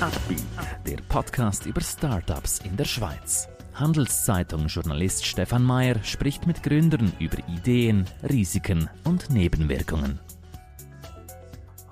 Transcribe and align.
Upbeat, 0.00 0.42
der 0.86 0.98
Podcast 1.08 1.64
über 1.64 1.80
Startups 1.80 2.58
in 2.58 2.76
der 2.76 2.84
Schweiz. 2.84 3.48
Handelszeitung-Journalist 3.72 5.24
Stefan 5.24 5.62
Mayer 5.62 6.04
spricht 6.04 6.46
mit 6.46 6.62
Gründern 6.62 7.14
über 7.18 7.38
Ideen, 7.48 8.04
Risiken 8.28 8.90
und 9.04 9.30
Nebenwirkungen. 9.30 10.20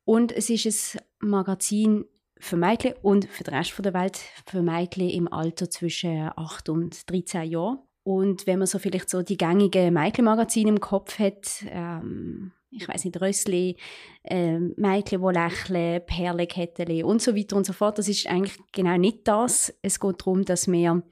Und 0.04 0.32
es 0.32 0.50
ist 0.50 0.96
ein 0.96 1.28
Magazin 1.28 2.04
für 2.38 2.56
Mädchen 2.56 2.94
und 3.02 3.26
für 3.26 3.44
den 3.44 3.54
Rest 3.54 3.72
der 3.78 3.94
Welt, 3.94 4.18
für 4.46 4.62
Mädchen 4.62 5.08
im 5.08 5.32
Alter 5.32 5.70
zwischen 5.70 6.30
8 6.34 6.68
und 6.70 7.10
13 7.10 7.50
Jahren. 7.50 7.78
Und 8.04 8.48
wenn 8.48 8.58
man 8.58 8.66
so 8.66 8.80
vielleicht 8.80 9.08
so 9.08 9.22
die 9.22 9.36
gängigen 9.36 9.94
Mädchenmagazine 9.94 10.70
im 10.70 10.80
Kopf 10.80 11.20
hat, 11.20 11.64
ähm, 11.68 12.50
ich 12.70 12.88
weiß 12.88 13.04
nicht, 13.04 13.20
Rössli, 13.20 13.76
äh, 14.24 14.58
Mädchen, 14.58 15.20
die 15.20 15.32
lächeln, 15.32 16.04
Perlenketten 16.04 17.04
und 17.04 17.22
so 17.22 17.36
weiter 17.36 17.56
und 17.56 17.66
so 17.66 17.72
fort, 17.72 17.98
das 17.98 18.08
ist 18.08 18.26
eigentlich 18.26 18.58
genau 18.72 18.96
nicht 18.96 19.28
das. 19.28 19.72
Es 19.82 20.00
geht 20.00 20.20
darum, 20.20 20.44
dass 20.44 20.66
wir 20.66 21.02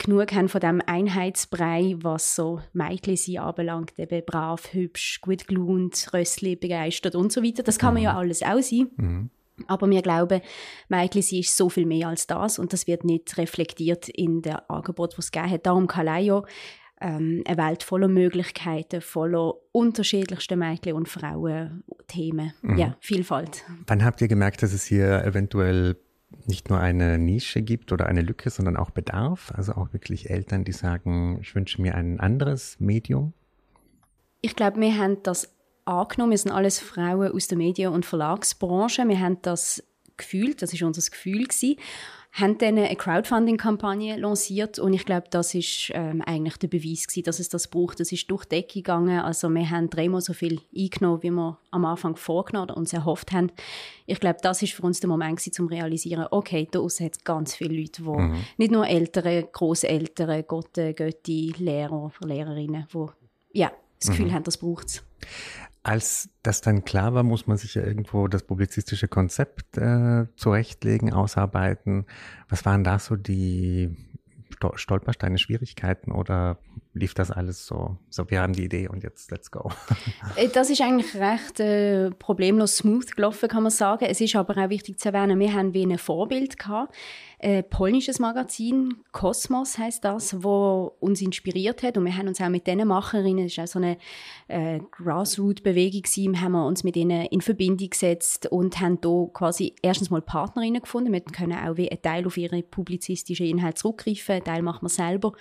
genug 0.00 0.32
haben 0.32 0.48
von 0.48 0.60
dem 0.60 0.82
Einheitsbrei, 0.84 1.96
was 1.98 2.34
so 2.34 2.60
Mädchen 2.72 3.16
sie 3.16 3.38
anbelangt, 3.38 3.98
eben 3.98 4.22
brav, 4.24 4.72
hübsch, 4.72 5.20
gut 5.20 5.46
gelaunt, 5.46 6.08
Rössli, 6.12 6.56
begeistert 6.56 7.14
und 7.14 7.32
so 7.32 7.42
weiter. 7.42 7.62
Das 7.62 7.78
kann 7.78 7.94
man 7.94 8.02
ja 8.02 8.12
mhm. 8.12 8.18
alles 8.18 8.42
auch 8.42 8.60
sein. 8.60 8.90
Mhm. 8.96 9.30
Aber 9.66 9.88
wir 9.90 10.02
glauben, 10.02 10.40
Mädchen 10.88 11.22
sie 11.22 11.40
ist 11.40 11.56
so 11.56 11.68
viel 11.68 11.86
mehr 11.86 12.08
als 12.08 12.26
das 12.26 12.58
und 12.58 12.72
das 12.72 12.86
wird 12.86 13.04
nicht 13.04 13.36
reflektiert 13.36 14.08
in 14.08 14.42
der 14.42 14.70
Angebot, 14.70 15.18
was 15.18 15.26
es 15.26 15.32
gegeben 15.32 15.52
hat. 15.52 15.66
Darum 15.66 15.86
Kaleio 15.86 16.46
ähm, 17.00 17.42
eine 17.46 17.56
Welt 17.56 17.82
voller 17.82 18.08
Möglichkeiten, 18.08 19.00
voller 19.00 19.54
unterschiedlichster 19.72 20.56
Mädchen 20.56 20.94
und 20.94 21.08
Frauen 21.08 21.84
Themen. 22.06 22.52
Mhm. 22.62 22.78
Ja, 22.78 22.96
Vielfalt. 23.00 23.64
Wann 23.86 24.04
habt 24.04 24.20
ihr 24.20 24.28
gemerkt, 24.28 24.62
dass 24.62 24.72
es 24.72 24.84
hier 24.84 25.24
eventuell 25.24 25.96
nicht 26.46 26.70
nur 26.70 26.80
eine 26.80 27.18
Nische 27.18 27.62
gibt 27.62 27.92
oder 27.92 28.06
eine 28.06 28.22
Lücke, 28.22 28.50
sondern 28.50 28.76
auch 28.76 28.90
Bedarf? 28.90 29.52
Also 29.54 29.72
auch 29.72 29.92
wirklich 29.92 30.30
Eltern, 30.30 30.64
die 30.64 30.72
sagen, 30.72 31.38
ich 31.40 31.54
wünsche 31.54 31.80
mir 31.80 31.94
ein 31.94 32.20
anderes 32.20 32.78
Medium? 32.80 33.32
Ich 34.40 34.56
glaube, 34.56 34.80
wir 34.80 34.96
haben 34.96 35.22
das 35.22 35.54
angenommen. 35.84 36.30
Wir 36.30 36.38
sind 36.38 36.52
alles 36.52 36.78
Frauen 36.78 37.32
aus 37.32 37.48
der 37.48 37.58
Medien- 37.58 37.92
und 37.92 38.06
Verlagsbranche. 38.06 39.06
Wir 39.06 39.20
haben 39.20 39.38
das 39.42 39.82
gefühlt, 40.16 40.62
das 40.62 40.72
ist 40.72 40.82
unser 40.82 41.08
Gefühl 41.10 41.44
gewesen, 41.44 41.76
haben 42.32 42.58
dann 42.58 42.78
eine 42.78 42.94
Crowdfunding-Kampagne 42.94 44.16
lanciert 44.16 44.78
und 44.78 44.92
ich 44.92 45.04
glaube, 45.04 45.26
das 45.30 45.54
ist 45.54 45.90
ähm, 45.94 46.22
eigentlich 46.24 46.58
der 46.58 46.68
Beweis 46.68 47.08
gewesen, 47.08 47.24
dass 47.24 47.40
es 47.40 47.48
das 47.48 47.68
braucht. 47.68 47.98
Das 47.98 48.12
ist 48.12 48.30
durch 48.30 48.44
die 48.44 48.56
Decke 48.56 48.74
gegangen. 48.74 49.20
Also 49.20 49.48
wir 49.48 49.68
haben 49.68 49.90
dreimal 49.90 50.20
so 50.20 50.32
viel 50.32 50.60
eingenommen, 50.76 51.22
wie 51.22 51.30
wir 51.30 51.58
am 51.72 51.84
Anfang 51.84 52.14
vorgenommen 52.14 52.70
und 52.70 52.76
uns 52.76 52.92
erhofft 52.92 53.32
haben. 53.32 53.50
Ich 54.06 54.20
glaube, 54.20 54.38
das 54.42 54.62
ist 54.62 54.74
für 54.74 54.82
uns 54.82 55.00
der 55.00 55.08
Moment 55.08 55.38
gewesen, 55.38 55.52
zum 55.52 55.66
realisieren, 55.66 56.26
okay, 56.30 56.68
da 56.70 56.78
aussen 56.78 57.06
hat 57.06 57.16
es 57.16 57.24
ganz 57.24 57.56
viele 57.56 57.74
Leute, 57.74 58.02
die 58.02 58.08
mhm. 58.08 58.44
nicht 58.58 58.70
nur 58.70 58.86
Eltern, 58.86 59.46
Großeltern, 59.50 60.44
Götter, 60.46 60.92
Götti, 60.92 61.52
Lehrer, 61.58 62.12
Lehrerinnen, 62.24 62.86
die 62.92 63.06
ja, 63.58 63.72
das 63.98 64.10
Gefühl 64.10 64.26
mhm. 64.26 64.34
haben, 64.34 64.44
das 64.44 64.56
braucht 64.56 64.86
es. 64.86 65.04
Als 65.82 66.28
das 66.42 66.60
dann 66.60 66.84
klar 66.84 67.14
war, 67.14 67.22
muss 67.22 67.46
man 67.46 67.56
sich 67.56 67.74
ja 67.74 67.82
irgendwo 67.82 68.28
das 68.28 68.42
publizistische 68.42 69.08
Konzept 69.08 69.78
äh, 69.78 70.26
zurechtlegen, 70.36 71.12
ausarbeiten. 71.12 72.06
Was 72.48 72.66
waren 72.66 72.84
da 72.84 72.98
so 72.98 73.16
die 73.16 73.96
Stolpersteine, 74.74 75.38
Schwierigkeiten 75.38 76.12
oder 76.12 76.58
lief 76.92 77.14
das 77.14 77.30
alles 77.30 77.66
so, 77.66 77.96
so 78.10 78.30
wir 78.30 78.42
haben 78.42 78.52
die 78.52 78.64
Idee 78.64 78.88
und 78.88 79.02
jetzt 79.02 79.30
let's 79.30 79.50
go? 79.50 79.70
Äh, 80.36 80.48
das 80.48 80.70
ist 80.70 80.80
eigentlich 80.80 81.16
recht 81.16 81.60
äh, 81.60 82.10
problemlos 82.10 82.76
smooth 82.76 83.16
gelaufen, 83.16 83.48
kann 83.48 83.62
man 83.62 83.72
sagen. 83.72 84.04
Es 84.04 84.20
ist 84.20 84.36
aber 84.36 84.56
auch 84.56 84.68
wichtig 84.68 84.98
zu 84.98 85.08
erwähnen, 85.08 85.38
wir 85.40 85.52
haben 85.54 85.72
wie 85.74 85.84
ein 85.84 85.98
Vorbild 85.98 86.58
gehabt 86.58 86.94
äh, 87.42 87.62
polnisches 87.62 88.18
Magazin, 88.18 88.96
Kosmos 89.12 89.78
heißt 89.78 90.04
das, 90.04 90.42
wo 90.42 90.92
uns 91.00 91.22
inspiriert 91.22 91.82
hat. 91.82 91.96
Und 91.96 92.04
wir 92.04 92.14
haben 92.14 92.28
uns 92.28 92.40
auch 92.40 92.50
mit 92.50 92.66
diesen 92.66 92.86
Macherinnen, 92.86 93.44
das 93.44 93.56
war 93.56 93.64
auch 93.64 93.68
so 93.68 93.78
eine 93.78 93.96
äh, 94.48 94.80
Grassroot-Bewegung 94.90 96.38
haben 96.40 96.52
wir 96.52 96.66
uns 96.66 96.84
mit 96.84 96.96
ihnen 96.96 97.26
in 97.26 97.40
Verbindung 97.40 97.88
gesetzt 97.88 98.46
und 98.46 98.78
haben 98.80 99.00
da 99.00 99.26
quasi 99.32 99.74
erstens 99.80 100.10
mal 100.10 100.20
Partnerinnen 100.20 100.82
gefunden, 100.82 101.12
wir 101.12 101.20
können 101.20 101.56
auch 101.56 101.78
wie 101.78 101.90
einen 101.90 102.02
Teil 102.02 102.26
auf 102.26 102.36
ihre 102.36 102.62
publizistischen 102.62 103.46
Inhalte 103.46 103.80
zurückgreifen, 103.80 104.34
einen 104.34 104.44
Teil 104.44 104.62
machen 104.62 104.82
wir 104.82 104.90
selber. 104.90 105.32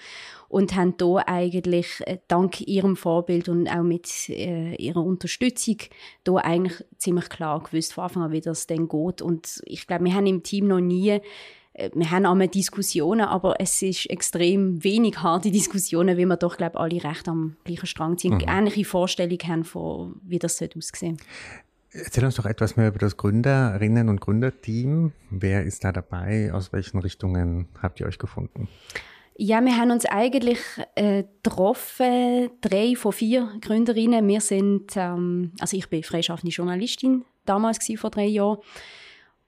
Und 0.48 0.76
haben 0.76 0.96
da 0.98 1.18
eigentlich 1.28 2.02
äh, 2.06 2.20
dank 2.28 2.62
ihrem 2.62 2.96
Vorbild 2.96 3.50
und 3.50 3.68
auch 3.68 3.84
mit 3.84 4.30
äh, 4.30 4.74
ihrer 4.76 5.04
Unterstützung 5.04 5.78
da 6.24 6.36
eigentlich 6.36 6.84
ziemlich 6.98 7.30
klar 7.30 7.62
gewusst 7.62 7.94
von 7.94 8.06
Anfang 8.06 8.24
an, 8.24 8.32
wie 8.32 8.42
das 8.42 8.68
denn 8.68 8.88
geht. 8.88 9.22
Und 9.22 9.62
ich 9.66 9.86
glaube, 9.86 10.06
wir 10.06 10.14
haben 10.16 10.26
im 10.26 10.44
Team 10.44 10.68
noch 10.68 10.80
nie 10.80 11.20
wir 11.94 12.12
haben 12.12 12.26
auch 12.26 12.48
Diskussionen, 12.48 13.22
aber 13.22 13.56
es 13.60 13.82
ist 13.82 14.10
extrem 14.10 14.84
wenig 14.84 15.22
harte 15.22 15.52
Diskussionen, 15.52 16.18
wie 16.18 16.26
wir 16.26 16.38
doch, 16.38 16.58
glaube 16.58 16.80
alle 16.80 17.04
recht 17.04 17.28
am 17.28 17.56
gleichen 17.64 17.88
Strang 17.88 18.18
ziehen, 18.18 18.36
mhm. 18.36 18.46
ähnliche 18.48 18.86
Vorstellungen 18.86 19.48
haben, 19.48 19.64
von, 19.64 20.16
wie 20.24 20.40
das 20.40 20.62
aussehen 20.62 21.18
Erzähl 21.92 22.24
uns 22.24 22.36
doch 22.36 22.46
etwas 22.46 22.78
mehr 22.78 22.90
über 22.90 23.00
das 23.00 23.18
Gründerinnen- 23.18 24.10
und 24.10 24.22
Gründerteam. 24.22 25.12
Wer 25.32 25.64
ist 25.64 25.84
da 25.84 25.92
dabei? 25.92 26.54
Aus 26.54 26.72
welchen 26.72 27.00
Richtungen 27.00 27.68
habt 27.82 28.00
ihr 28.00 28.06
euch 28.06 28.20
gefunden? 28.20 28.68
Ja, 29.36 29.62
wir 29.62 29.76
haben 29.78 29.90
uns 29.90 30.06
eigentlich 30.06 30.60
äh, 30.96 31.24
getroffen, 31.42 32.52
drei 32.62 32.96
von 32.96 33.14
vier 33.14 33.50
Gründerinnen. 33.62 34.28
Wir 34.28 34.42
sind, 34.42 34.98
ähm, 34.98 35.54
also 35.60 35.78
ich 35.78 35.90
bin 35.90 36.04
freischaffende 36.04 36.54
Journalistin 36.54 37.24
damals 37.46 37.80
gewesen, 37.80 37.98
vor 37.98 38.12
drei 38.12 38.26
Jahren. 38.26 38.60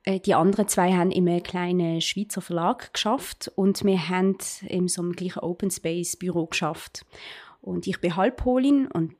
Äh, 0.03 0.19
die 0.19 0.33
anderen 0.33 0.67
zwei 0.67 0.93
haben 0.93 1.11
in 1.11 1.27
einem 1.27 1.43
kleinen 1.43 2.01
Schweizer 2.01 2.41
Verlag 2.41 2.93
geschafft 2.93 3.51
und 3.55 3.83
wir 3.83 4.09
haben 4.09 4.37
in 4.61 4.87
so 4.87 5.01
einem 5.01 5.13
gleichen 5.13 5.39
Open 5.39 5.71
Space 5.71 6.15
Büro 6.15 6.47
geschafft. 6.47 7.05
Und 7.61 7.85
ich 7.85 8.01
bin 8.01 8.15
halb 8.15 8.37
Polin 8.37 8.87
und 8.87 9.13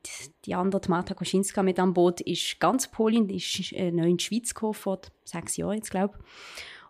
die 0.46 0.54
andere, 0.54 0.82
Marta 0.88 1.14
Koschinska 1.14 1.62
mit 1.62 1.78
am 1.78 1.94
Boot, 1.94 2.20
ist 2.20 2.58
ganz 2.58 2.90
Polin, 2.90 3.28
die 3.28 3.36
ist 3.36 3.72
äh, 3.72 3.92
neu 3.92 4.08
in 4.08 4.16
die 4.16 4.24
Schweiz 4.24 4.52
gekommen, 4.52 4.74
vor 4.74 5.00
sechs 5.24 5.56
Jahren 5.56 5.76
jetzt, 5.76 5.92
glaube 5.92 6.18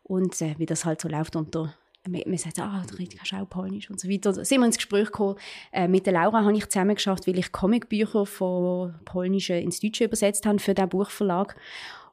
Und 0.02 0.40
äh, 0.40 0.54
wie 0.56 0.64
das 0.64 0.86
halt 0.86 1.02
so 1.02 1.08
läuft 1.08 1.36
unter 1.36 1.74
man 2.08 2.36
sagt, 2.36 2.58
ah, 2.58 2.82
Rita 2.98 3.16
kannst 3.16 3.34
auch 3.34 3.48
Polnisch 3.48 3.88
und 3.88 4.00
so 4.00 4.08
weiter. 4.08 4.32
Da 4.32 4.44
sind 4.44 4.60
wir 4.60 4.66
ins 4.66 4.76
Gespräch 4.76 5.06
gekommen. 5.06 5.36
Äh, 5.70 5.86
mit 5.86 6.04
der 6.04 6.14
Laura 6.14 6.42
habe 6.42 6.56
ich 6.56 6.68
zusammen 6.68 6.96
geschafft, 6.96 7.28
weil 7.28 7.38
ich 7.38 7.52
Comicbücher 7.52 8.26
von 8.26 8.94
Polnischen 9.04 9.58
ins 9.58 9.78
Deutsche 9.78 10.04
übersetzt 10.04 10.44
habe 10.44 10.58
für 10.58 10.74
den 10.74 10.88
Buchverlag. 10.88 11.54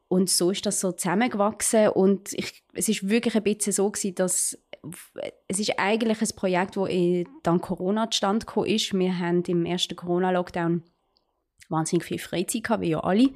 Und 0.09 0.29
so 0.29 0.49
ist 0.49 0.65
das 0.65 0.79
so 0.79 0.91
zusammengewachsen 0.91 1.89
und 1.89 2.33
ich, 2.33 2.63
es 2.73 2.89
ist 2.89 3.07
wirklich 3.07 3.35
ein 3.35 3.43
bisschen 3.43 3.73
so 3.73 3.89
gewesen, 3.91 4.15
dass 4.15 4.57
es 5.47 5.59
ist 5.59 5.77
eigentlich 5.77 6.21
ein 6.21 6.35
Projekt, 6.35 6.77
das 6.77 6.89
dann 7.43 7.61
Corona 7.61 8.09
zustande 8.09 8.45
gekommen 8.45 8.67
ist. 8.67 8.93
Wir 8.93 9.19
haben 9.19 9.43
im 9.43 9.65
ersten 9.65 9.95
Corona-Lockdown 9.95 10.83
wahnsinnig 11.69 12.05
viel 12.05 12.17
Freizeit 12.17 12.63
gehabt, 12.63 12.81
wie 12.81 12.89
ja 12.89 13.01
alle. 13.01 13.29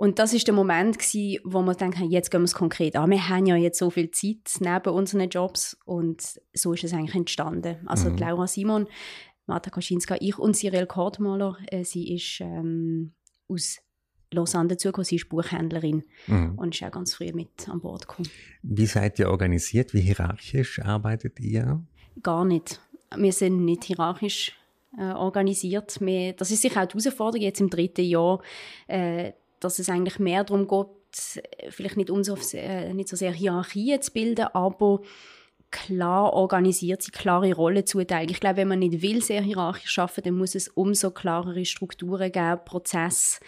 Und 0.00 0.18
das 0.18 0.32
ist 0.32 0.46
der 0.46 0.54
Moment 0.54 0.98
gewesen, 0.98 1.42
wo 1.44 1.60
wir 1.60 1.74
denken, 1.74 2.10
jetzt 2.10 2.30
gehen 2.30 2.40
wir 2.40 2.46
es 2.46 2.54
konkret 2.54 2.96
an. 2.96 3.10
Wir 3.10 3.28
haben 3.28 3.44
ja 3.44 3.56
jetzt 3.56 3.78
so 3.78 3.90
viel 3.90 4.10
Zeit 4.10 4.56
neben 4.60 4.94
unseren 4.94 5.28
Jobs 5.28 5.76
und 5.84 6.40
so 6.54 6.72
ist 6.72 6.84
es 6.84 6.94
eigentlich 6.94 7.14
entstanden. 7.14 7.76
Also 7.84 8.08
mhm. 8.08 8.16
Laura 8.16 8.46
Simon, 8.46 8.88
Marta 9.46 9.68
Kaczynska, 9.68 10.16
ich 10.18 10.38
und 10.38 10.56
Cyril 10.56 10.86
Kortmaler, 10.86 11.58
äh, 11.66 11.84
sie 11.84 12.14
ist 12.14 12.40
ähm, 12.40 13.12
aus 13.46 13.80
Lausanne 14.30 14.68
dazugekommen. 14.68 15.04
Sie 15.04 15.16
ist 15.16 15.28
Buchhändlerin 15.28 16.04
mhm. 16.26 16.54
und 16.56 16.74
ist 16.74 16.82
auch 16.82 16.90
ganz 16.90 17.14
früh 17.14 17.32
mit 17.32 17.68
an 17.68 17.80
Bord 17.80 18.06
gekommen. 18.06 18.28
Wie 18.62 18.86
seid 18.86 19.18
ihr 19.18 19.30
organisiert? 19.30 19.94
Wie 19.94 20.00
hierarchisch 20.00 20.80
arbeitet 20.80 21.40
ihr? 21.40 21.82
Gar 22.22 22.44
nicht. 22.44 22.80
Wir 23.16 23.32
sind 23.32 23.64
nicht 23.64 23.84
hierarchisch 23.84 24.56
äh, 24.98 25.12
organisiert. 25.12 26.00
Wir, 26.00 26.32
das 26.32 26.50
ist 26.50 26.62
sicher 26.62 26.82
auch 26.82 26.86
die 26.86 26.98
Herausforderung 26.98 27.42
jetzt 27.42 27.60
im 27.60 27.70
dritten 27.70 28.04
Jahr, 28.04 28.40
äh, 28.86 29.32
dass 29.58 29.78
es 29.78 29.88
eigentlich 29.88 30.18
mehr 30.18 30.44
darum 30.44 30.66
geht, 30.66 31.42
vielleicht 31.70 31.96
nicht, 31.96 32.10
auf, 32.10 32.54
äh, 32.54 32.92
nicht 32.94 33.08
so 33.08 33.16
sehr 33.16 33.32
Hierarchien 33.32 34.00
zu 34.00 34.12
bilden, 34.12 34.46
aber 34.52 35.00
klar 35.70 36.32
organisiert 36.32 37.02
sind, 37.02 37.14
klare 37.14 37.52
Rollen 37.54 37.86
zuteilen. 37.86 38.30
Ich 38.30 38.40
glaube, 38.40 38.58
wenn 38.58 38.68
man 38.68 38.80
nicht 38.80 39.02
will, 39.02 39.22
sehr 39.22 39.42
hierarchisch 39.42 39.98
arbeiten, 39.98 40.22
dann 40.22 40.38
muss 40.38 40.54
es 40.54 40.68
umso 40.68 41.10
klarere 41.10 41.64
Strukturen 41.64 42.32
geben, 42.32 42.60
Prozesse 42.64 43.40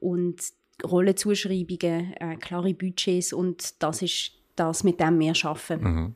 und 0.00 0.40
Rollenzuschreibungen, 0.84 2.14
äh, 2.14 2.36
klare 2.36 2.74
Budgets 2.74 3.32
und 3.32 3.82
das 3.82 4.02
ist 4.02 4.32
das, 4.56 4.84
mit 4.84 5.00
dem 5.00 5.18
wir 5.18 5.34
arbeiten. 5.44 5.82
Mhm. 5.82 6.14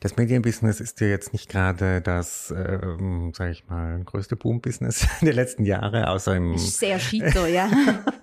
Das 0.00 0.16
Medienbusiness 0.16 0.80
ist 0.80 1.00
ja 1.00 1.06
jetzt 1.06 1.32
nicht 1.32 1.48
gerade 1.48 2.00
das, 2.00 2.52
ähm, 2.56 3.32
sage 3.34 3.52
ich 3.52 3.68
mal, 3.68 4.02
größte 4.04 4.36
Boom-Business 4.36 5.06
der 5.22 5.34
letzten 5.34 5.64
Jahre, 5.64 6.08
außer 6.08 6.36
im... 6.36 6.58
Sehr 6.58 6.98
schizo, 6.98 7.46
ja. 7.46 7.70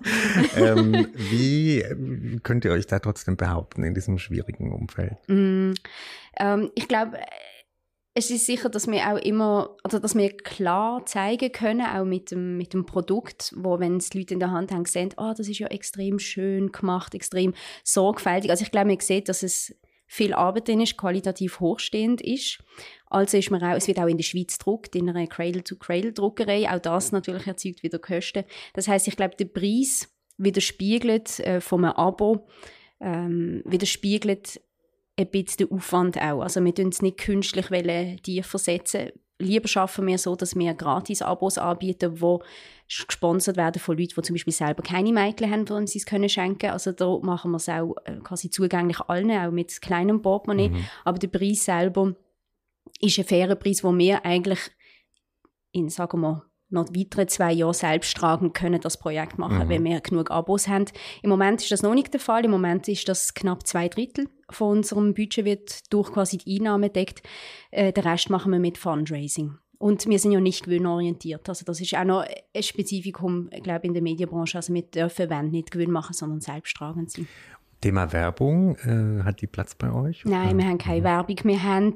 ähm, 0.56 1.08
wie 1.14 1.84
könnt 2.42 2.64
ihr 2.64 2.72
euch 2.72 2.86
da 2.86 2.98
trotzdem 2.98 3.36
behaupten 3.36 3.84
in 3.84 3.94
diesem 3.94 4.18
schwierigen 4.18 4.72
Umfeld? 4.72 5.16
Mm, 5.28 5.72
ähm, 6.38 6.70
ich 6.74 6.88
glaube, 6.88 7.18
es 8.12 8.30
ist 8.30 8.46
sicher, 8.46 8.68
dass 8.68 8.88
wir 8.88 9.12
auch 9.12 9.18
immer, 9.18 9.76
oder 9.84 10.00
dass 10.00 10.16
wir 10.16 10.36
klar 10.36 11.06
zeigen 11.06 11.52
können, 11.52 11.86
auch 11.86 12.04
mit 12.04 12.32
dem, 12.32 12.56
mit 12.56 12.74
dem 12.74 12.84
Produkt, 12.84 13.54
wo, 13.56 13.78
wenn 13.78 13.98
es 13.98 14.14
Leute 14.14 14.34
in 14.34 14.40
der 14.40 14.50
Hand 14.50 14.72
haben, 14.72 14.84
sehen, 14.84 15.10
oh, 15.16 15.32
das 15.36 15.48
ist 15.48 15.60
ja 15.60 15.68
extrem 15.68 16.18
schön 16.18 16.72
gemacht, 16.72 17.14
extrem 17.14 17.54
sorgfältig. 17.84 18.50
Also 18.50 18.64
ich 18.64 18.72
glaube, 18.72 18.88
man 18.88 18.98
sieht, 19.00 19.28
dass 19.28 19.44
es 19.44 19.76
viel 20.08 20.34
Arbeit 20.34 20.66
drin 20.66 20.80
ist, 20.80 20.96
qualitativ 20.96 21.60
hochstehend 21.60 22.20
ist. 22.20 22.58
Also 23.06 23.38
ist 23.38 23.52
man 23.52 23.62
auch, 23.62 23.76
es 23.76 23.86
wird 23.86 24.00
auch 24.00 24.08
in 24.08 24.16
der 24.16 24.24
Schweiz 24.24 24.58
gedruckt, 24.58 24.96
in 24.96 25.08
einer 25.08 25.28
Cradle-to-Cradle-Druckerei. 25.28 26.68
Auch 26.68 26.80
das 26.80 27.12
natürlich 27.12 27.46
erzeugt 27.46 27.84
wieder 27.84 28.00
Kosten. 28.00 28.42
Das 28.74 28.88
heißt, 28.88 29.06
ich 29.06 29.14
glaube, 29.14 29.36
der 29.36 29.44
Preis 29.44 30.12
widerspiegelt 30.36 31.38
äh, 31.40 31.60
einem 31.70 31.84
Abo, 31.84 32.48
ähm, 33.00 33.62
widerspiegelt 33.64 34.60
ein 35.18 35.30
bisschen 35.30 35.68
den 35.68 35.76
Aufwand 35.76 36.16
auch. 36.18 36.42
Also 36.42 36.64
wir 36.64 36.74
tun 36.74 36.88
es 36.88 37.02
nicht 37.02 37.18
künstlich 37.18 37.66
die 38.26 38.42
versetzen. 38.42 39.10
Lieber 39.38 39.68
schaffen 39.68 40.06
wir 40.06 40.18
so, 40.18 40.36
dass 40.36 40.54
wir 40.54 40.74
Gratis-Abos 40.74 41.56
anbieten, 41.56 42.14
die 42.16 42.38
gesponsert 43.06 43.56
werden 43.56 43.80
von 43.80 43.96
Leuten, 43.96 44.14
die 44.16 44.22
zum 44.22 44.34
Beispiel 44.34 44.52
selber 44.52 44.82
keine 44.82 45.12
Mädchen 45.12 45.50
haben, 45.50 45.64
die 45.64 45.86
sie 45.86 45.98
es 45.98 46.04
können 46.04 46.28
schenken. 46.28 46.70
Also 46.70 46.92
da 46.92 47.18
machen 47.22 47.52
wir 47.52 47.56
es 47.56 47.68
auch 47.68 47.94
äh, 48.04 48.16
quasi 48.16 48.50
zugänglich 48.50 49.00
allen, 49.00 49.30
auch 49.30 49.50
mit 49.50 49.80
kleinem 49.80 50.20
Portemonnaie. 50.20 50.68
Mhm. 50.68 50.84
Aber 51.04 51.18
der 51.18 51.28
Preis 51.28 51.64
selber 51.64 52.14
ist 53.00 53.18
ein 53.18 53.24
fairer 53.24 53.54
Preis, 53.54 53.82
wo 53.82 53.96
wir 53.96 54.24
eigentlich 54.26 54.60
in, 55.72 55.88
sagen 55.88 56.20
wir, 56.20 56.49
noch 56.70 56.88
weitere 56.94 57.26
zwei 57.26 57.52
Jahre 57.52 57.74
selbst 57.74 58.16
tragen 58.16 58.52
können, 58.52 58.80
das 58.80 58.98
Projekt 58.98 59.38
machen, 59.38 59.66
mhm. 59.66 59.68
wenn 59.68 59.84
wir 59.84 60.00
genug 60.00 60.30
Abos 60.30 60.68
haben. 60.68 60.86
Im 61.22 61.30
Moment 61.30 61.62
ist 61.62 61.70
das 61.70 61.82
noch 61.82 61.94
nicht 61.94 62.12
der 62.12 62.20
Fall. 62.20 62.44
Im 62.44 62.50
Moment 62.50 62.88
ist 62.88 63.08
das 63.08 63.34
knapp 63.34 63.66
zwei 63.66 63.88
Drittel 63.88 64.28
von 64.52 64.78
unserem 64.78 65.14
Budget 65.14 65.44
wird 65.44 65.92
durch 65.92 66.12
quasi 66.12 66.38
die 66.38 66.58
Einnahmen 66.58 66.92
deckt. 66.92 67.22
Äh, 67.70 67.92
den 67.92 68.04
Rest 68.04 68.30
machen 68.30 68.52
wir 68.52 68.58
mit 68.58 68.78
Fundraising. 68.78 69.58
Und 69.78 70.06
wir 70.06 70.18
sind 70.18 70.32
ja 70.32 70.40
nicht 70.40 70.64
gewinnorientiert. 70.64 71.48
Also 71.48 71.64
das 71.64 71.80
ist 71.80 71.94
auch 71.94 72.04
noch 72.04 72.24
ein 72.54 72.62
Spezifikum, 72.62 73.48
glaube 73.62 73.86
in 73.86 73.94
der 73.94 74.02
Medienbranche. 74.02 74.58
Also 74.58 74.74
wir 74.74 74.82
dürfen, 74.82 75.30
wenn 75.30 75.50
nicht 75.50 75.70
Gewinn 75.70 75.90
machen, 75.90 76.12
sondern 76.12 76.40
selbsttragend 76.40 77.10
sein. 77.10 77.26
Thema 77.80 78.12
Werbung, 78.12 78.76
äh, 78.76 79.22
hat 79.22 79.40
die 79.40 79.46
Platz 79.46 79.74
bei 79.74 79.90
euch? 79.92 80.26
Oder? 80.26 80.36
Nein, 80.36 80.58
wir 80.58 80.66
haben 80.66 80.78
keine. 80.78 81.04
Werbung. 81.04 81.36
Wir 81.44 81.62
haben 81.62 81.94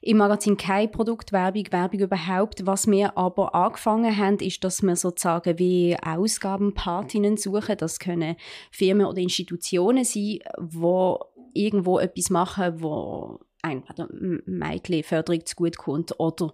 im 0.00 0.16
Magazin 0.16 0.56
keine 0.56 0.88
Produktwerbung, 0.88 1.64
Werbung 1.70 2.00
überhaupt. 2.00 2.66
Was 2.66 2.88
wir 2.88 3.16
aber 3.16 3.54
angefangen 3.54 4.16
haben, 4.16 4.38
ist, 4.38 4.64
dass 4.64 4.82
wir 4.82 4.96
sozusagen 4.96 5.58
wie 5.58 5.96
Ausgabenpartinnen 6.02 7.36
suchen. 7.36 7.76
Das 7.78 8.00
können 8.00 8.36
Firmen 8.70 9.06
oder 9.06 9.18
Institutionen 9.18 10.04
sein, 10.04 10.40
die 10.58 11.18
irgendwo 11.54 11.98
etwas 12.00 12.30
machen, 12.30 12.82
wo 12.82 13.40
ein 13.62 13.84
Mädchenförderung 14.46 15.46
zu 15.46 15.54
gut 15.54 15.76
kommt 15.76 16.18
oder 16.18 16.52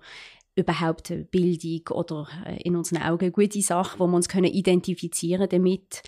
überhaupt 0.59 1.13
Bildung 1.31 1.97
oder 1.97 2.27
äh, 2.45 2.61
in 2.63 2.77
unseren 2.77 3.03
Augen 3.03 3.33
gute 3.33 3.63
Sache, 3.63 3.99
wo 3.99 4.07
wir 4.07 4.17
uns 4.17 4.29
können 4.29 4.47
identifizieren 4.47 5.49
damit 5.49 6.03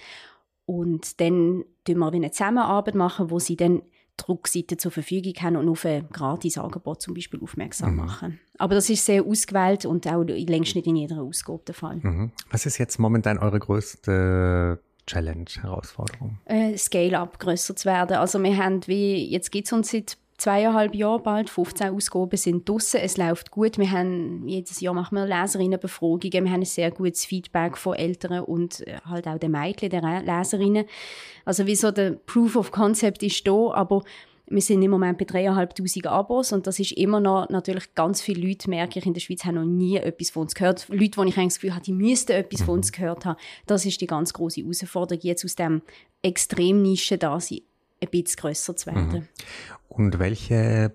und 0.71 1.21
dann 1.21 1.65
machen 1.89 2.13
wir 2.13 2.13
eine 2.13 2.31
Zusammenarbeit 2.31 2.95
machen, 2.95 3.29
wo 3.33 3.41
sie 3.41 3.57
dann 3.57 3.83
Druckseiten 4.17 4.79
zur 4.79 4.93
Verfügung 4.93 5.33
haben 5.41 5.57
und 5.57 5.69
auf 5.69 5.85
ein 5.85 6.07
Gratis-Angebot 6.13 7.03
zum 7.03 7.15
Beispiel 7.15 7.41
aufmerksam 7.43 7.93
mhm. 7.93 7.97
machen. 7.97 8.41
Aber 8.57 8.77
das 8.77 8.89
ist 8.89 9.05
sehr 9.05 9.25
ausgewählt 9.25 9.85
und 9.85 10.07
auch 10.07 10.23
längst 10.23 10.77
nicht 10.77 10.87
in 10.87 10.95
jeder 10.95 11.23
Ausgabe 11.23 11.63
der 11.67 11.75
Fall. 11.75 11.97
Mhm. 11.97 12.31
Was 12.53 12.67
ist 12.67 12.79
jetzt 12.79 13.01
momentan 13.01 13.39
eure 13.39 13.59
größte 13.59 14.79
Challenge, 15.09 15.47
Herausforderung? 15.61 16.39
Äh, 16.45 16.77
Scale-up, 16.77 17.41
grösser 17.41 17.75
zu 17.75 17.87
werden. 17.87 18.19
Also 18.19 18.41
wir 18.41 18.57
haben, 18.57 18.87
wie, 18.87 19.29
jetzt 19.29 19.51
gibt 19.51 19.67
es 19.67 19.73
uns 19.73 19.91
seit 19.91 20.19
zweieinhalb 20.41 20.95
Jahren 20.95 21.23
bald, 21.23 21.51
15 21.51 21.95
Ausgaben 21.95 22.37
sind 22.37 22.69
draussen. 22.69 23.01
Es 23.03 23.17
läuft 23.17 23.51
gut. 23.51 23.79
Wir 23.79 23.91
haben, 23.91 24.47
jedes 24.49 24.81
Jahr 24.81 24.95
machen 24.95 25.17
wir 25.17 25.27
Leserinnenbefragungen. 25.27 26.45
Wir 26.45 26.51
haben 26.51 26.61
ein 26.61 26.65
sehr 26.65 26.91
gutes 26.91 27.25
Feedback 27.25 27.77
von 27.77 27.95
Eltern 27.95 28.45
und 28.45 28.87
äh, 28.87 28.99
halt 29.05 29.29
auch 29.29 29.39
den 29.39 29.53
Mädchen, 29.53 29.91
der 29.91 30.23
Leserinnen. 30.23 30.87
Also 31.45 31.67
wie 31.67 31.77
so 31.77 31.91
der 31.91 32.13
Proof 32.13 32.57
of 32.57 32.73
Concept 32.73 33.23
ist 33.23 33.47
da, 33.47 33.73
aber 33.73 34.03
wir 34.51 34.63
sind 34.63 34.83
im 34.83 34.91
Moment 34.91 35.17
bei 35.17 35.25
3'500 35.25 36.09
Abos 36.09 36.53
und 36.53 36.67
das 36.67 36.81
ist 36.81 36.93
immer 36.93 37.21
noch, 37.21 37.49
natürlich 37.51 37.95
ganz 37.95 38.21
viele 38.21 38.49
Leute, 38.49 38.69
merke 38.69 38.99
ich, 38.99 39.07
in 39.07 39.15
der 39.15 39.21
Schweiz 39.21 39.45
haben 39.45 39.55
noch 39.55 39.65
nie 39.65 39.97
etwas 39.97 40.31
von 40.31 40.43
uns 40.43 40.57
gehört. 40.57 40.89
Leute, 40.89 41.17
wo 41.19 41.23
ich 41.23 41.37
eigentlich 41.37 41.55
das 41.55 41.61
Gefühl 41.61 41.75
habe, 41.75 41.85
die 41.85 41.93
müssten 41.93 42.33
etwas 42.33 42.63
von 42.63 42.79
uns 42.79 42.91
gehört 42.91 43.25
haben. 43.25 43.39
Das 43.67 43.87
ist 43.87 44.01
die 44.01 44.09
ganz 44.09 44.33
große 44.33 44.61
Herausforderung, 44.63 45.21
jetzt 45.23 45.45
aus 45.45 45.55
dem 45.55 45.83
Extremnischen 46.23 47.21
da 47.21 47.39
sein, 47.39 47.61
ein 48.01 48.09
bisschen 48.11 48.37
grösser 48.37 48.77
zu 48.77 48.87
werden. 48.87 49.13
Mhm. 49.13 49.29
Und 49.89 50.19
welche, 50.19 50.93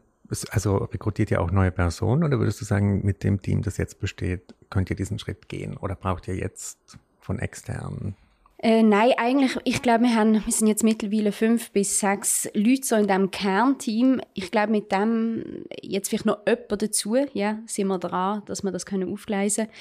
also 0.50 0.78
rekrutiert 0.78 1.32
ihr 1.32 1.42
auch 1.42 1.52
neue 1.52 1.72
Personen 1.72 2.24
oder 2.24 2.40
würdest 2.40 2.62
du 2.62 2.66
sagen, 2.66 3.06
mit 3.06 3.24
dem 3.24 3.42
Team, 3.42 3.62
das 3.62 3.78
jetzt 3.78 4.00
besteht, 4.00 4.54
könnt 4.70 4.90
ihr 4.90 4.96
diesen 4.96 5.20
Schritt 5.20 5.50
gehen 5.50 5.78
oder 5.78 5.96
braucht 5.96 6.28
ihr 6.28 6.36
jetzt 6.36 6.98
von 7.20 7.40
externen 7.40 8.16
äh, 8.60 8.82
nein, 8.82 9.12
eigentlich, 9.18 9.60
ich 9.64 9.82
glaube, 9.82 10.06
wir, 10.06 10.16
haben, 10.16 10.44
wir 10.44 10.52
sind 10.52 10.68
jetzt 10.68 10.84
mittlerweile 10.84 11.32
fünf 11.32 11.72
bis 11.72 12.00
sechs 12.00 12.50
Leute 12.54 12.84
so 12.84 12.96
in 12.96 13.06
diesem 13.06 13.30
Kernteam. 13.30 14.22
Ich 14.34 14.50
glaube, 14.50 14.72
mit 14.72 14.92
dem 14.92 15.66
jetzt 15.82 16.10
vielleicht 16.10 16.26
noch 16.26 16.40
jemand 16.48 16.82
dazu, 16.82 17.16
ja, 17.34 17.60
sind 17.68 17.88
wir 17.88 18.00
dran, 18.00 18.42
dass 18.46 18.64
wir 18.64 18.72
das 18.72 18.88
können 18.88 19.12
aufgleisen 19.12 19.66
können. 19.66 19.78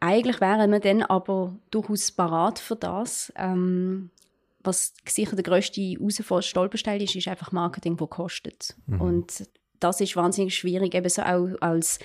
Eigentlich 0.00 0.40
wären 0.40 0.70
wir 0.70 0.80
dann 0.80 1.02
aber 1.02 1.56
durchaus 1.70 2.12
parat 2.12 2.60
für 2.60 2.76
das. 2.76 3.32
Ähm, 3.36 4.10
was 4.68 4.92
sicher 5.08 5.34
der 5.34 5.42
grösste 5.42 5.80
Herausforderung 5.80 6.42
Stolperstein 6.42 7.00
ist, 7.00 7.16
ist 7.16 7.26
einfach 7.26 7.50
Marketing, 7.50 7.96
das 7.96 8.10
kostet. 8.10 8.76
Mhm. 8.86 9.00
Und 9.00 9.48
das 9.80 10.00
ist 10.00 10.16
wahnsinnig 10.16 10.54
schwierig, 10.56 10.94
eben 10.94 11.08
so 11.08 11.22
auch 11.22 11.48
als 11.60 11.98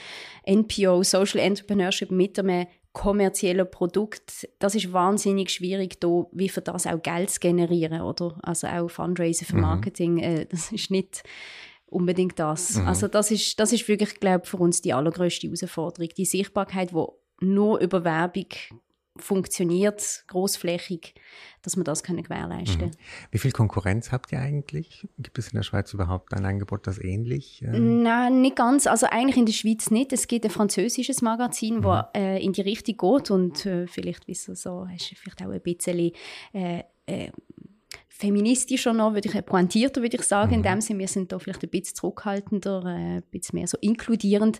NPO, 0.48 1.04
Social 1.04 1.39
Entrepreneurship 1.39 2.12
mit 2.12 2.39
einem 2.39 2.67
kommerziellen 2.93 3.70
Produkt. 3.70 4.48
Das 4.60 4.75
ist 4.75 4.93
wahnsinnig 4.93 5.50
schwierig, 5.50 6.00
da, 6.00 6.25
wie 6.32 6.50
für 6.50 6.62
das 6.62 6.88
auch 6.88 7.01
Geld 7.01 7.32
zu 7.32 7.39
generieren, 7.39 8.01
oder? 8.01 8.38
Also 8.43 8.67
auch 8.67 8.89
Fundraising 8.89 9.48
für 9.48 9.55
mhm. 9.55 9.62
Marketing, 9.62 10.13
mhm. 10.13 10.20
äh, 10.20 10.46
das 10.50 10.72
ist 10.72 10.91
nicht 10.91 11.24
unbedingt 11.88 12.39
das. 12.39 12.75
Mhm. 12.75 12.88
Also 12.88 13.08
das 13.08 13.32
ist, 13.32 13.60
das 13.60 13.74
ist 13.74 13.88
wirklich, 13.88 14.20
glaube 14.20 14.41
ich, 14.43 14.50
für 14.50 14.58
uns 14.58 14.82
die 14.82 14.93
allergrößte 14.93 15.48
Herausforderung. 15.48 16.10
Die 16.15 16.25
Sichtbarkeit, 16.25 16.93
wo 16.93 17.20
nur 17.39 17.79
über 17.79 18.03
Werbung 18.03 18.48
funktioniert, 19.15 20.24
großflächig, 20.27 21.13
dass 21.62 21.77
wir 21.77 21.84
das 21.84 22.03
können 22.03 22.24
gewährleisten. 22.24 22.88
Mhm. 22.88 22.91
Wie 23.32 23.38
viel 23.38 23.51
Konkurrenz 23.51 24.12
habt 24.12 24.32
ihr 24.32 24.39
eigentlich? 24.39 25.08
Gibt 25.20 25.38
es 25.38 25.50
in 25.50 25.58
der 25.58 25.63
Schweiz 25.63 25.93
überhaupt 25.93 26.34
ein 26.34 26.46
Angebot, 26.46 26.88
das 26.88 27.00
ähnlich? 27.00 27.62
Äh 27.62 27.79
Nein, 27.79 28.41
nicht 28.41 28.55
ganz. 28.55 28.88
Also 28.88 29.05
eigentlich 29.08 29.38
in 29.38 29.46
der 29.46 29.53
Schweiz 29.53 29.91
nicht. 29.91 30.13
Es 30.13 30.27
gibt 30.27 30.46
ein 30.46 30.51
französisches 30.51 31.22
Magazin, 31.22 31.77
mhm. 31.77 31.82
das 31.84 32.05
äh, 32.15 32.43
in 32.43 32.53
die 32.53 32.62
Richtung 32.62 32.98
geht 32.98 33.32
und 33.32 33.65
äh, 33.65 33.88
vielleicht 33.88 34.27
wissen 34.27 34.55
so, 34.55 34.88
hast 34.89 35.12
du 35.12 35.15
vielleicht 35.15 35.41
auch 35.43 35.51
ein 35.51 35.62
bisschen 35.62 36.12
äh, 36.53 36.84
äh, 37.05 37.32
feministischer 38.08 38.93
noch, 38.93 39.13
würde 39.13 39.29
ich, 39.29 39.46
pointierter 39.46 40.01
würde 40.01 40.17
ich 40.17 40.24
sagen, 40.24 40.51
mhm. 40.51 40.58
in 40.58 40.63
dem 40.63 40.82
Sinne, 40.82 41.00
wir 41.00 41.08
sind 41.08 41.32
da 41.32 41.39
vielleicht 41.39 41.63
ein 41.63 41.70
bisschen 41.70 41.96
zurückhaltender, 41.96 42.84
äh, 42.86 43.17
ein 43.17 43.24
bisschen 43.32 43.60
mehr 43.60 43.67
so 43.67 43.77
inkludierend. 43.82 44.60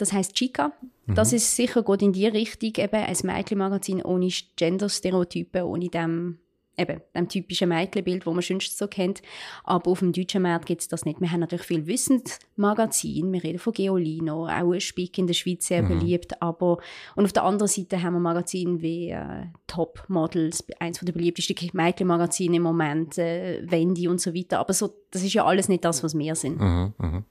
Das 0.00 0.12
heißt 0.12 0.34
Chica. 0.34 0.72
Mhm. 1.06 1.14
Das 1.14 1.32
ist 1.32 1.54
sicher 1.54 1.82
gut 1.82 2.02
in 2.02 2.12
die 2.12 2.26
Richtung, 2.26 2.72
eben 2.76 2.94
ein 2.94 3.16
Mädchenmagazin 3.22 4.02
ohne 4.02 4.30
Genderstereotypen, 4.56 5.62
ohne 5.62 5.88
dem 5.88 6.38
eben 6.80 7.00
dem 7.14 7.28
typischen 7.28 7.68
Mädchenbild, 7.68 8.26
das 8.26 8.32
man 8.32 8.42
sonst 8.42 8.76
so 8.78 8.88
kennt. 8.88 9.22
Aber 9.64 9.90
auf 9.90 10.00
dem 10.00 10.12
deutschen 10.12 10.42
Markt 10.42 10.66
gibt 10.66 10.80
es 10.80 10.88
das 10.88 11.04
nicht. 11.04 11.20
Wir 11.20 11.30
haben 11.30 11.40
natürlich 11.40 11.66
viel 11.66 11.86
Wissensmagazin. 11.86 13.32
Wir 13.32 13.42
reden 13.44 13.58
von 13.58 13.72
Geolino, 13.72 14.46
auch 14.46 14.72
ein 14.72 14.80
Spick 14.80 15.18
in 15.18 15.26
der 15.26 15.34
Schweiz 15.34 15.66
sehr 15.66 15.82
mhm. 15.82 15.88
beliebt. 15.88 16.40
Aber, 16.40 16.78
und 17.16 17.24
auf 17.24 17.32
der 17.32 17.44
anderen 17.44 17.68
Seite 17.68 18.02
haben 18.02 18.14
wir 18.14 18.20
Magazine 18.20 18.80
wie 18.80 19.10
äh, 19.10 19.46
Top 19.66 20.04
Models, 20.08 20.64
eins 20.78 21.00
der 21.00 21.12
beliebtesten 21.12 21.56
Mädchenmagazine 21.72 22.56
im 22.56 22.62
Moment, 22.62 23.18
äh, 23.18 23.62
Wendy 23.70 24.08
und 24.08 24.20
so 24.20 24.34
weiter. 24.34 24.60
Aber 24.60 24.72
so, 24.72 24.94
das 25.10 25.22
ist 25.22 25.34
ja 25.34 25.44
alles 25.44 25.68
nicht 25.68 25.84
das, 25.84 26.02
was 26.02 26.16
wir 26.16 26.34
sind. 26.34 26.60
Mhm, 26.60 26.94
mh. 26.98 27.24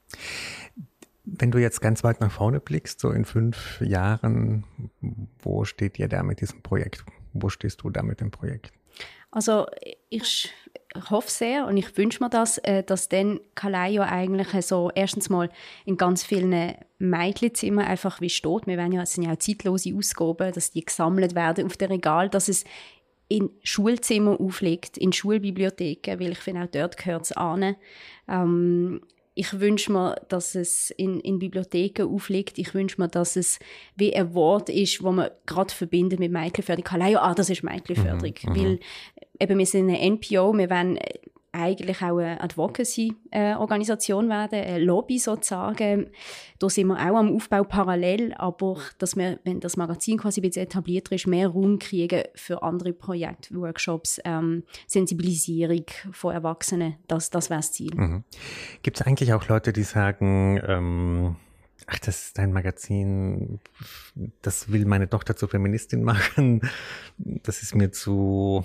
Wenn 1.38 1.52
du 1.52 1.60
jetzt 1.60 1.82
ganz 1.82 2.04
weit 2.04 2.22
nach 2.22 2.32
vorne 2.32 2.60
blickst, 2.60 3.00
so 3.00 3.12
in 3.12 3.26
fünf 3.26 3.82
Jahren, 3.82 4.64
wo 5.42 5.66
steht 5.66 6.00
ihr 6.00 6.08
da 6.08 6.24
mit 6.24 6.42
diesem 6.42 6.62
Projekt? 6.62 7.04
Wo 7.34 7.50
stehst 7.50 7.82
du 7.84 7.90
da 7.90 8.02
mit 8.02 8.22
dem 8.22 8.32
Projekt? 8.32 8.72
Also 9.32 9.68
ich, 10.10 10.52
hoffe 11.10 11.30
sehr 11.30 11.68
und 11.68 11.78
ich 11.78 11.96
wünsche 11.98 12.24
mir 12.24 12.30
das, 12.30 12.58
äh, 12.60 12.84
dass 12.84 13.10
dann 13.10 13.40
Kaleio 13.56 14.02
eigentlich 14.02 14.66
so 14.66 14.90
erstens 14.94 15.30
mal 15.30 15.50
in 15.86 15.98
ganz 15.98 16.24
vielen 16.24 16.76
Mädchenzimmern 16.98 17.86
einfach 17.86 18.22
wie 18.22 18.30
steht. 18.30 18.66
Wir 18.66 18.78
werden 18.78 18.94
ja, 18.94 19.04
es 19.04 19.14
sind 19.14 19.26
ja 19.26 19.34
auch 19.34 19.38
zeitlose 19.38 19.94
Ausgaben, 19.96 20.52
dass 20.52 20.72
die 20.72 20.84
gesammelt 20.84 21.36
werden 21.36 21.66
auf 21.66 21.78
dem 21.78 21.92
Regal, 21.92 22.30
dass 22.30 22.48
es 22.48 22.64
in 23.28 23.52
Schulzimmern 23.64 24.38
aufliegt, 24.38 24.98
in 24.98 25.14
Schulbibliotheken, 25.14 26.20
weil 26.20 26.32
ich 26.32 26.40
finde, 26.40 26.64
auch 26.64 26.72
dort 26.72 26.98
gehört 26.98 27.26
es 27.26 27.32
an. 27.32 27.76
Ähm, 28.28 29.02
ich 29.40 29.58
wünsche 29.58 29.94
mir, 29.94 30.16
dass 30.28 30.54
es 30.54 30.90
in, 30.92 31.22
in 31.22 31.40
Bibliotheken 31.40 32.14
aufliegt. 32.14 32.58
Ich 32.58 32.74
wünsche 32.74 33.00
mir, 33.00 33.08
dass 33.08 33.38
es 33.38 33.58
wie 33.96 34.14
ein 34.14 34.34
Wort 34.34 34.68
ist, 34.68 35.02
wo 35.02 35.14
man 35.14 35.30
gerade 35.46 35.74
verbindet 35.74 36.20
mit 36.20 36.30
Mädchenförderung. 36.30 36.84
Kann 36.84 37.10
ja, 37.10 37.22
ah, 37.22 37.34
das 37.34 37.50
ist 37.50 37.64
Mädchenförderung. 37.64 38.34
Mhm, 38.44 38.52
mhm, 38.52 38.56
weil 38.58 38.80
eben 39.40 39.58
wir 39.58 39.66
sind 39.66 39.88
eine 39.88 40.12
NPO, 40.12 40.58
wir 40.58 40.70
wollen 40.70 41.00
eigentlich 41.52 42.02
auch 42.02 42.18
eine 42.18 42.42
Advocacy-Organisation 42.42 44.30
werden, 44.30 44.60
eine 44.60 44.80
Lobby 44.80 45.18
sozusagen. 45.18 46.12
Da 46.60 46.70
sind 46.70 46.88
wir 46.88 46.96
auch 46.96 47.18
am 47.18 47.36
Aufbau 47.36 47.64
parallel, 47.64 48.34
aber 48.36 48.78
dass 48.98 49.16
wir, 49.16 49.40
wenn 49.44 49.60
das 49.60 49.78
Magazin 49.78 50.18
quasi 50.18 50.42
jetzt 50.42 50.58
etabliert 50.58 51.10
ist, 51.12 51.28
mehr 51.28 51.48
Raum 51.50 51.80
kriegen 51.80 52.24
für 52.36 52.62
andere 52.64 52.94
Projekte, 52.94 53.56
Workshops, 53.56 54.20
ähm, 54.26 54.64
Sensibilisierung 54.88 55.86
von 56.12 56.34
Erwachsenen, 56.34 56.96
das, 57.08 57.30
das 57.30 57.50
wäre 57.50 57.60
das 57.60 57.72
Ziel. 57.72 57.96
Mhm. 57.96 58.24
Gibt 58.84 59.00
es 59.00 59.08
eigentlich 59.08 59.34
auch 59.34 59.48
Leute, 59.48 59.74
die 59.74 59.84
sagen, 59.84 60.62
ähm 60.66 61.36
ach, 61.88 62.00
das 62.00 62.28
ist 62.28 62.40
ein 62.40 62.54
Magazin, 62.54 63.60
das 64.42 64.72
will 64.72 64.86
meine 64.86 65.10
Tochter 65.10 65.36
zur 65.36 65.50
Feministin 65.50 66.04
machen, 66.04 66.62
das 67.18 67.64
ist 67.64 67.76
mir 67.76 67.92
zu 67.92 68.64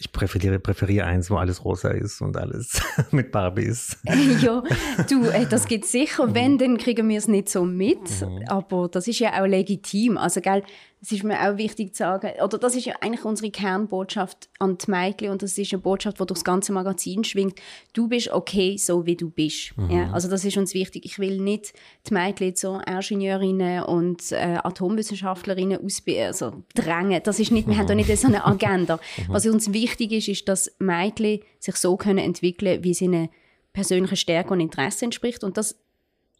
ich 0.00 0.12
präferiere, 0.12 0.58
präferiere 0.58 1.06
eins, 1.06 1.30
wo 1.30 1.36
alles 1.36 1.62
rosa 1.62 1.90
ist 1.90 2.22
und 2.22 2.38
alles 2.38 2.80
mit 3.10 3.30
Barbie 3.30 3.64
ist. 3.64 3.98
ja, 4.40 4.62
du, 5.10 5.24
äh, 5.26 5.46
das 5.46 5.66
geht 5.66 5.84
sicher. 5.84 6.34
Wenn, 6.34 6.56
dann 6.56 6.78
kriegen 6.78 7.06
wir 7.08 7.18
es 7.18 7.28
nicht 7.28 7.50
so 7.50 7.66
mit. 7.66 7.98
Mhm. 8.22 8.44
Aber 8.48 8.88
das 8.88 9.06
ist 9.08 9.18
ja 9.18 9.42
auch 9.42 9.46
legitim. 9.46 10.16
Also, 10.16 10.40
gell, 10.40 10.62
es 11.02 11.12
ist 11.12 11.24
mir 11.24 11.40
auch 11.40 11.56
wichtig 11.56 11.94
zu 11.94 12.00
sagen, 12.00 12.30
oder 12.44 12.58
das 12.58 12.76
ist 12.76 12.84
ja 12.84 12.94
eigentlich 13.00 13.24
unsere 13.24 13.50
Kernbotschaft 13.50 14.50
an 14.58 14.76
die 14.76 14.90
Mädchen 14.90 15.30
und 15.30 15.42
das 15.42 15.56
ist 15.56 15.72
eine 15.72 15.80
Botschaft, 15.80 16.16
die 16.16 16.26
durch 16.26 16.28
das 16.28 16.44
ganze 16.44 16.72
Magazin 16.72 17.24
schwingt. 17.24 17.58
Du 17.94 18.06
bist 18.06 18.30
okay, 18.30 18.76
so 18.76 19.06
wie 19.06 19.16
du 19.16 19.30
bist. 19.30 19.76
Mhm. 19.78 19.90
Ja, 19.90 20.10
also 20.12 20.28
das 20.28 20.44
ist 20.44 20.58
uns 20.58 20.74
wichtig. 20.74 21.06
Ich 21.06 21.18
will 21.18 21.40
nicht 21.40 21.72
die 22.06 22.12
Mädchen 22.12 22.54
so 22.54 22.80
Ingenieurinnen 22.80 23.84
und 23.84 24.30
äh, 24.32 24.58
Atomwissenschaftlerinnen 24.62 25.78
also 26.26 26.64
drängen. 26.74 27.22
Das 27.24 27.40
ist 27.40 27.50
nicht, 27.50 27.66
wir 27.66 27.78
haben 27.78 27.86
da 27.86 27.94
nicht 27.94 28.14
so 28.18 28.26
eine 28.26 28.44
Agenda. 28.46 28.96
Mhm. 28.96 29.32
Was 29.32 29.46
uns 29.46 29.72
wichtig 29.72 29.89
ist, 29.98 30.28
ist, 30.28 30.48
dass 30.48 30.72
Mädchen 30.78 31.40
sich 31.58 31.76
so 31.76 31.96
können 31.96 32.18
entwickeln, 32.18 32.84
wie 32.84 32.94
sie 32.94 33.06
ihnen 33.06 33.28
persönlichen 33.72 34.16
Stärken 34.16 34.54
und 34.54 34.60
Interessen 34.60 35.06
entspricht. 35.06 35.44
Und 35.44 35.56
das 35.56 35.80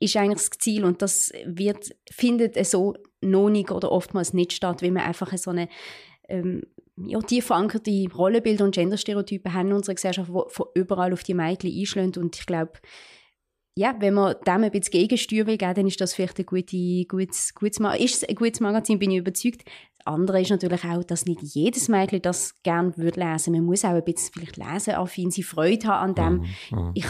ist 0.01 0.17
eigentlich 0.17 0.49
das 0.49 0.59
Ziel. 0.59 0.85
Und 0.85 1.03
das 1.03 1.33
wird, 1.45 1.95
findet 2.11 2.65
so 2.67 2.95
noch 3.21 3.51
nicht 3.51 3.71
oder 3.71 3.93
oftmals 3.93 4.33
nicht 4.33 4.53
statt, 4.53 4.83
weil 4.83 4.93
wir 4.93 5.05
einfach 5.05 5.37
so 5.37 5.51
eine 5.51 5.69
ähm, 6.29 6.63
ja, 6.97 7.19
tief 7.21 7.47
verankerte 7.47 8.07
Rollenbilder 8.15 8.65
und 8.65 8.75
Genderstereotype 8.75 9.53
haben 9.53 9.69
in 9.69 9.75
unserer 9.75 9.95
Gesellschaft, 9.95 10.29
die 10.29 10.43
von 10.49 10.67
überall 10.75 11.13
auf 11.13 11.23
die 11.23 11.35
Mädchen 11.35 11.73
einschlägt. 11.73 12.19
Und 12.19 12.37
ich 12.37 12.47
glaube, 12.47 12.73
ja, 13.77 13.95
wenn 13.99 14.15
man 14.15 14.37
dem 14.47 14.65
ein 14.65 14.71
bisschen 14.71 14.93
Gegensteuer 14.93 15.47
will, 15.47 15.57
dann 15.57 15.87
ist 15.87 16.01
das 16.01 16.15
vielleicht 16.15 16.39
ein, 16.39 16.47
gute, 16.47 17.05
gutes, 17.07 17.55
gutes, 17.55 17.79
ist 17.99 18.29
ein 18.29 18.35
gutes 18.35 18.61
Magazin, 18.61 18.99
bin 18.99 19.11
ich 19.11 19.19
überzeugt. 19.19 19.63
Andere 20.05 20.41
ist 20.41 20.51
natürlich 20.51 20.85
auch, 20.85 21.05
dass 21.05 21.27
nicht 21.27 21.43
jedes 21.43 21.89
Mädchen 21.89 22.23
das 22.23 22.63
gerne 22.63 22.97
würde 22.97 23.21
lesen. 23.21 23.53
Man 23.53 23.65
muss 23.65 23.85
auch 23.85 23.91
ein 23.91 24.05
bisschen 24.05 24.33
vielleicht 24.33 24.57
lesen, 24.57 24.95
affin 24.95 25.31
sie 25.31 25.43
Freude 25.43 25.89
haben 25.89 26.17
an 26.19 26.43
dem. 26.71 26.79
Mhm, 26.79 26.85
mhm. 26.87 26.91
Ich, 26.95 27.07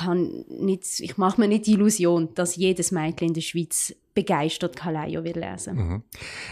nicht, 0.60 1.00
ich 1.00 1.16
mache 1.16 1.40
mir 1.40 1.48
nicht 1.48 1.66
die 1.66 1.72
Illusion, 1.72 2.34
dass 2.34 2.56
jedes 2.56 2.92
Mädchen 2.92 3.28
in 3.28 3.34
der 3.34 3.40
Schweiz 3.40 3.94
begeistert 4.14 4.76
Kalayo 4.76 5.24
will 5.24 5.38
lesen. 5.38 5.76
Mhm. 5.76 6.02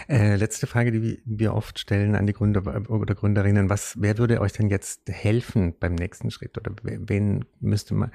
Äh, 0.09 0.37
letzte 0.37 0.66
Frage, 0.66 0.92
die 0.92 1.21
wir 1.25 1.54
oft 1.54 1.78
stellen 1.78 2.14
an 2.14 2.26
die 2.26 2.33
Gründer 2.33 2.62
oder 2.88 3.14
Gründerinnen. 3.14 3.68
Was, 3.68 3.97
wer 3.99 4.18
würde 4.18 4.40
euch 4.40 4.52
denn 4.52 4.71
jetzt 4.71 5.02
helfen 5.09 5.75
beim 5.78 5.95
nächsten 5.95 6.30
Schritt? 6.30 6.57
Oder 6.57 6.73
wen 6.83 7.45
müsste 7.61 7.95
man, 7.95 8.12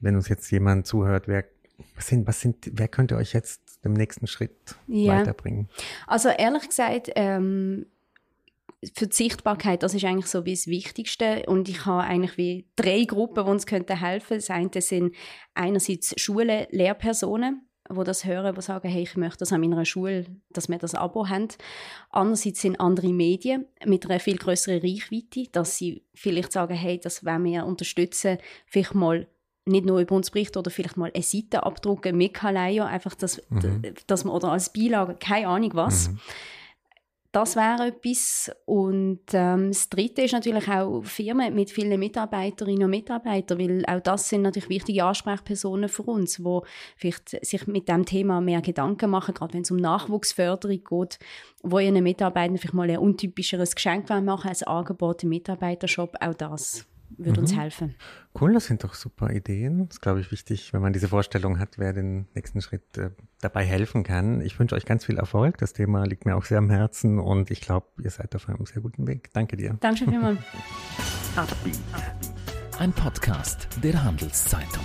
wenn 0.00 0.16
uns 0.16 0.28
jetzt 0.28 0.50
jemand 0.50 0.86
zuhört, 0.86 1.28
wer 1.28 1.44
was 1.96 2.06
sind, 2.06 2.26
was 2.26 2.40
sind, 2.40 2.70
wer 2.72 2.88
könnte 2.88 3.16
euch 3.16 3.32
jetzt 3.32 3.63
dem 3.84 3.92
nächsten 3.92 4.26
Schritt 4.26 4.76
ja. 4.86 5.18
weiterbringen? 5.18 5.68
Also 6.06 6.28
ehrlich 6.28 6.68
gesagt, 6.68 7.10
ähm, 7.14 7.86
für 8.94 9.06
die 9.06 9.14
Sichtbarkeit, 9.16 9.82
das 9.82 9.94
ist 9.94 10.04
eigentlich 10.04 10.26
so 10.26 10.44
wie 10.44 10.54
das 10.54 10.66
Wichtigste. 10.66 11.44
Und 11.46 11.68
ich 11.68 11.86
habe 11.86 12.02
eigentlich 12.02 12.36
wie 12.36 12.66
drei 12.76 13.04
Gruppen, 13.04 13.44
die 13.44 13.50
uns 13.50 13.66
könnten 13.66 13.98
helfen. 13.98 14.36
Das 14.36 14.50
eine 14.50 14.70
sind 14.80 15.14
einerseits 15.54 16.20
Schulen, 16.20 16.66
Lehrpersonen, 16.70 17.62
wo 17.88 18.02
das 18.02 18.24
hören, 18.24 18.54
die 18.54 18.62
sagen, 18.62 18.88
hey, 18.88 19.02
ich 19.02 19.16
möchte 19.16 19.38
das 19.38 19.52
an 19.52 19.60
meiner 19.60 19.84
Schule, 19.84 20.26
dass 20.50 20.68
wir 20.68 20.78
das 20.78 20.94
Abo 20.94 21.28
haben. 21.28 21.48
Andererseits 22.10 22.62
sind 22.62 22.80
andere 22.80 23.12
Medien 23.12 23.66
mit 23.84 24.06
einer 24.06 24.20
viel 24.20 24.36
größeren 24.36 24.80
Reichweite, 24.80 25.50
dass 25.52 25.76
sie 25.76 26.02
vielleicht 26.14 26.52
sagen, 26.52 26.74
hey, 26.74 26.98
das 26.98 27.24
wollen 27.24 27.44
wir 27.44 27.66
unterstützen, 27.66 28.38
vielleicht 28.66 28.94
mal 28.94 29.26
nicht 29.66 29.86
nur 29.86 30.00
über 30.00 30.14
uns 30.14 30.30
berichten 30.30 30.58
oder 30.58 30.70
vielleicht 30.70 30.96
mal 30.96 31.10
eine 31.14 31.22
Seite 31.22 31.64
abdrucken 31.64 32.16
mit 32.16 32.34
Kaleio, 32.34 32.84
einfach, 32.84 33.14
dass, 33.14 33.42
mhm. 33.48 33.82
dass 34.06 34.24
man, 34.24 34.34
oder 34.34 34.52
als 34.52 34.72
Beilage, 34.72 35.16
keine 35.18 35.48
Ahnung 35.48 35.70
was. 35.74 36.08
Mhm. 36.08 36.18
Das 37.34 37.56
wäre 37.56 37.88
etwas. 37.88 38.52
Und 38.64 39.22
ähm, 39.32 39.68
das 39.72 39.88
Dritte 39.88 40.22
ist 40.22 40.34
natürlich 40.34 40.68
auch 40.68 41.02
Firmen 41.02 41.52
mit 41.52 41.68
vielen 41.68 41.98
Mitarbeiterinnen 41.98 42.84
und 42.84 42.90
Mitarbeitern, 42.90 43.58
weil 43.58 43.84
auch 43.86 44.00
das 44.00 44.28
sind 44.28 44.42
natürlich 44.42 44.68
wichtige 44.68 45.04
Ansprechpersonen 45.04 45.88
für 45.88 46.04
uns, 46.04 46.36
die 46.36 46.60
vielleicht 46.96 47.44
sich 47.44 47.66
mit 47.66 47.88
dem 47.88 48.06
Thema 48.06 48.40
mehr 48.40 48.62
Gedanken 48.62 49.10
machen, 49.10 49.34
gerade 49.34 49.54
wenn 49.54 49.62
es 49.62 49.70
um 49.72 49.78
Nachwuchsförderung 49.78 50.84
geht, 50.84 51.18
wo 51.64 51.80
ihren 51.80 52.04
Mitarbeitern 52.04 52.56
vielleicht 52.56 52.74
mal 52.74 52.88
ein 52.88 52.98
untypischeres 52.98 53.74
Geschenk 53.74 54.08
machen, 54.10 54.50
ein 54.50 54.62
Angebot 54.68 55.24
im 55.24 55.30
Mitarbeitershop, 55.30 56.14
auch 56.20 56.34
das 56.34 56.86
würde 57.18 57.32
mhm. 57.32 57.38
uns 57.38 57.56
helfen. 57.56 57.94
Cool, 58.40 58.54
das 58.54 58.66
sind 58.66 58.84
doch 58.84 58.94
super 58.94 59.30
Ideen. 59.30 59.86
Das 59.86 59.96
ist, 59.96 60.00
glaube 60.00 60.20
ich, 60.20 60.30
wichtig, 60.30 60.72
wenn 60.72 60.82
man 60.82 60.92
diese 60.92 61.08
Vorstellung 61.08 61.58
hat, 61.58 61.78
wer 61.78 61.92
den 61.92 62.26
nächsten 62.34 62.60
Schritt 62.60 62.96
äh, 62.98 63.10
dabei 63.40 63.64
helfen 63.64 64.02
kann. 64.02 64.40
Ich 64.40 64.58
wünsche 64.58 64.74
euch 64.74 64.84
ganz 64.84 65.04
viel 65.04 65.18
Erfolg. 65.18 65.58
Das 65.58 65.72
Thema 65.72 66.04
liegt 66.04 66.26
mir 66.26 66.36
auch 66.36 66.44
sehr 66.44 66.58
am 66.58 66.70
Herzen 66.70 67.18
und 67.18 67.50
ich 67.50 67.60
glaube, 67.60 67.86
ihr 68.02 68.10
seid 68.10 68.34
auf 68.34 68.48
einem 68.48 68.66
sehr 68.66 68.82
guten 68.82 69.06
Weg. 69.06 69.30
Danke 69.32 69.56
dir. 69.56 69.76
Dankeschön 69.80 70.10
vielmals. 70.10 70.38
Ein 72.78 72.92
Podcast 72.92 73.68
der 73.82 74.02
Handelszeitung. 74.02 74.84